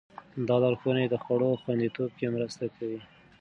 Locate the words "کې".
2.17-2.27